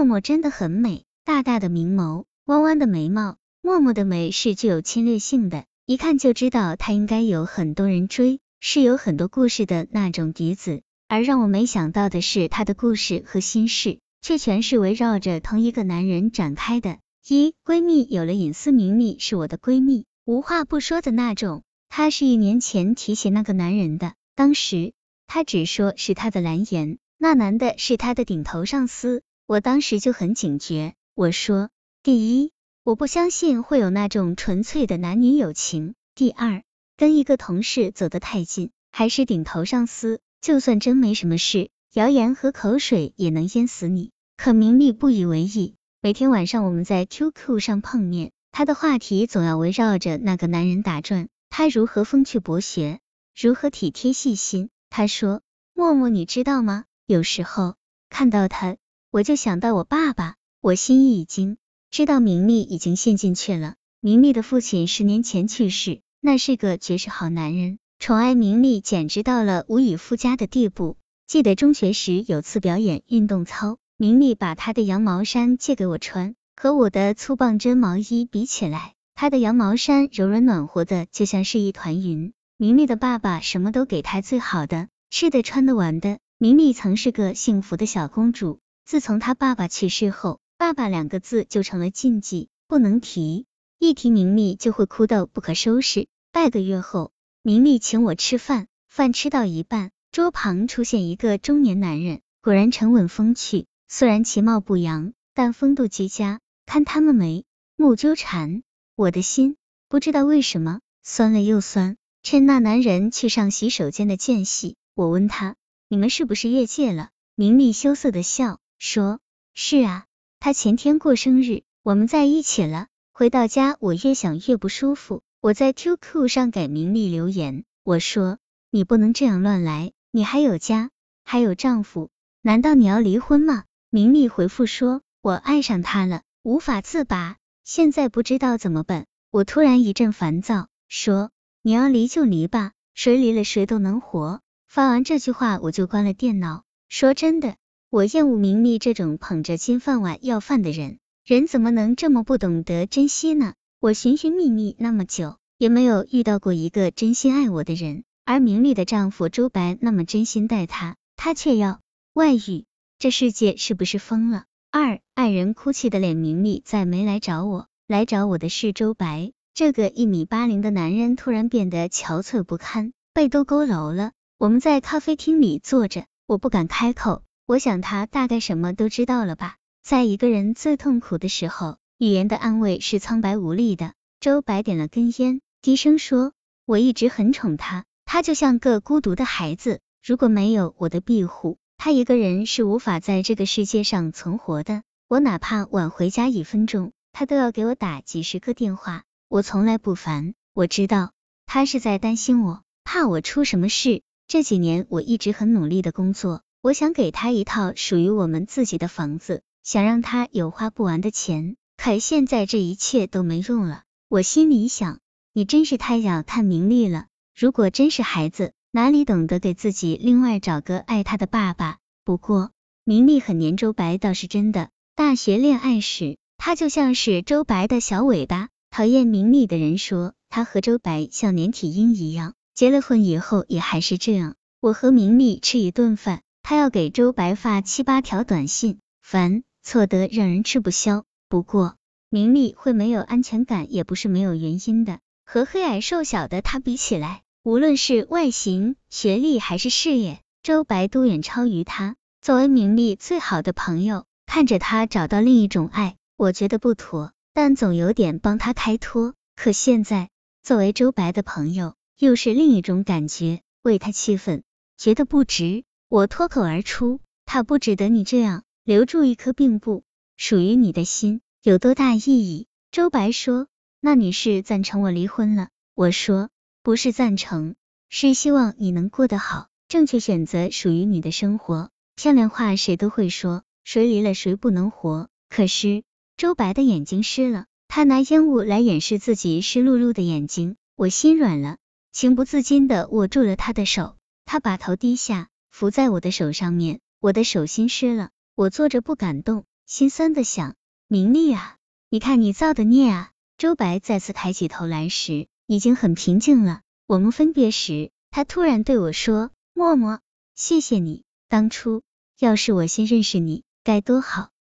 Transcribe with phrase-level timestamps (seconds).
[0.00, 3.36] 默默真的很美，大大的明眸，弯弯的眉毛。
[3.60, 10.80] 默默的美是具有侵略性的，一看就知道她应该有很多人追，是有很多故事的那种嫡子。
[11.06, 16.96] 而让我没想到的是，她的故事和心事却全是围绕着同一个男人展开的。
[17.28, 21.62] 一闺蜜有了隐私，明丽是我的闺蜜，无话不说的那种。
[21.90, 24.94] 她是一年前提起那个男人的，当时
[25.26, 29.20] 她只说是她的蓝颜，那男的是她的顶头上司。
[29.50, 31.70] 我当时就很警觉，我说：
[32.04, 32.52] 第一，
[32.84, 36.62] 我不相信会有那种纯粹的男女友情；第二，
[36.96, 44.12] 跟一个同事走得太近，还是顶头上司，就算真没什么事，谣言和口水也能淹死你。
[44.36, 45.74] 可明丽不以为意。
[46.00, 51.28] 每天晚上我们在 QQ 上碰面，她的话题总要围绕着那个男人打转。
[51.48, 53.00] 他如何风趣博学，
[53.36, 54.70] 如何体贴细心。
[54.90, 55.42] 他说
[55.74, 56.84] ：“默默，你知道吗？
[57.04, 57.74] 有时候
[58.10, 58.76] 看到他，
[59.10, 61.56] 我就想到我爸爸。”我心一惊，
[61.90, 63.76] 知道明丽已经陷进去了。
[64.00, 70.98] 明丽的父亲十年前去世，那是个绝世好男人，宠爱明丽简直到了无以复加的地步。
[71.26, 73.78] 记得中学时有次表演运动操。
[73.96, 82.32] 明丽把她的羊毛衫借给我穿，和我的粗棒针毛衣比起来，她的羊毛衫柔软暖和的，就像是一团云。
[82.58, 86.18] 明丽的爸爸什么都给她最好的，吃的、穿的、玩的。
[86.36, 88.60] 明丽曾是个幸福的小公主。
[88.90, 93.46] 自从她爸爸去世后，爸爸两个字就成了禁忌，不能提，
[93.78, 96.08] 一提明丽就会哭到不可收拾。
[96.32, 103.66] 半个月后，明丽请我吃饭，饭吃到一半，桌旁出现一个中年男人，果然沉稳风趣。
[103.86, 106.40] 虽然其貌不扬，但风度极佳。
[106.66, 107.44] 看他们眉
[107.76, 108.64] 目纠缠，
[108.96, 109.56] 我的心
[109.88, 111.96] 不知道为什么酸了又酸。
[112.24, 115.54] 趁那男人去上洗手间的间隙，我问他
[115.86, 119.20] ：“你们是不是越界了？”明丽羞涩的笑说
[119.52, 120.06] ：“是啊，
[120.40, 125.22] 他前天过生日，我们在一起了。”回到家，我越想越不舒服。
[125.42, 128.38] 我在 QQ 上给明丽留言，我说
[128.72, 130.88] ：“你不能这样乱来，你还有家，
[131.24, 132.08] 还有丈夫，
[132.40, 146.64] 难道你要离婚吗？”明丽回复说：“我爱上他了，无法自拔，现在不知道怎么办。”我突然一阵烦躁，说：“你要离就离吧，谁离了谁都能活。”发完这句话，我就关了电脑。
[146.88, 147.56] 说真的，
[147.92, 153.54] 我厌恶明丽这种捧着金饭碗要饭的人，人怎么能这么不懂得珍惜呢？
[153.80, 161.80] 我寻寻觅觅那么久，也没有遇到过一个真心爱我的人，而明丽的丈夫周白那么真心待她，她却要
[162.12, 162.64] 外遇。
[163.00, 164.44] 这世界是不是疯了？
[164.70, 169.32] 二爱人哭泣的脸，明丽再没来找我，来找我的是周白。
[169.52, 174.12] 这个一米八零的男人突然变得憔悴不堪，背都佝偻了。
[174.38, 179.56] 我们在咖啡厅里坐着，我不敢开口，我想他大概什么都知道了吧。
[179.82, 183.92] 在一个人最痛苦的时候，语言的安慰是苍白无力的。
[184.20, 186.32] 周白点了根烟，低声说
[186.64, 194.84] ：“我一直很宠他，他就像个孤独的孩子，如果没有我的庇护。”他一个人是无法在这个世界上存活的。
[195.08, 199.02] 我哪怕晚回家一分钟，他都要给我打几十个电话。
[199.28, 201.10] 我从来不烦，我知道
[201.46, 204.02] 他是在担心我，怕我出什么事。
[204.28, 211.56] 这几年我一直很努力的工作，我想给他一套属于我们自己的房子，想让他有花不完的钱。
[211.76, 213.84] 可现在这一切都没用了。
[214.08, 215.00] 我心里想，
[215.32, 217.06] 你真是太小看名利了。
[217.34, 218.52] 如果真是孩子。
[218.72, 221.78] 哪里懂得给自己另外找个爱他的爸爸？
[222.04, 222.52] 不过
[222.84, 224.70] 明丽很黏周白倒是真的。
[224.94, 228.48] 大学恋爱时，他就像是周白的小尾巴。
[228.70, 234.36] 讨厌明丽的人说他和周白像连体婴一样，结了婚以后也还是这样。
[234.60, 241.04] 我和明丽吃一顿饭，他要给周白发七八条短信，烦错得让人吃不消。
[241.28, 241.76] 不过
[242.08, 244.98] 明丽会没有安全感，也不是没有原因的。
[245.24, 247.22] 和黑矮瘦小的他比起来。
[247.44, 251.94] 无论是外形、学历还是事业，周白都远超于他。
[252.20, 259.14] 作为明丽最好的朋友，看着他找到另一种爱，我觉得不妥，但总有点帮他开脱。
[259.36, 260.08] 可现在，
[260.42, 264.42] 作为周白的朋友，又是另一种感觉，为他气愤，
[264.76, 265.62] 觉得不值。
[265.90, 269.82] 我脱口而出：“他不值得你这样，留住一颗并不
[270.16, 273.48] 属于你的心，有多大意义？”周白说
[273.82, 276.30] ：“那你是赞成我离婚了？”我说。
[276.62, 277.56] 不是赞成，
[277.88, 281.70] 是希望你能过得好，正确选择属于你的生活。
[281.96, 285.08] 漂亮话谁都会说，谁离了谁不能活。
[285.28, 285.82] 可是
[286.16, 290.54] 周白的眼睛湿了，他拿烟雾来掩饰自己湿漉漉的眼睛。
[290.76, 291.56] 我心软了，
[291.90, 293.96] 情不自禁的握住了他的手。
[294.24, 298.10] 他把头低下，伏在我的手上面，我的手心湿了。
[298.34, 300.54] 我坐着不敢动，心酸的想，
[300.88, 301.56] 明丽啊，
[301.90, 303.10] 你看你造的孽啊！
[303.36, 306.62] 周白再次抬起头来时，已经很平静了。
[306.86, 310.00] 我们分别时，他突然对我说：“默默，
[310.34, 311.82] 谢谢你，当初
[312.18, 314.30] 要是我先认识你，该多好。”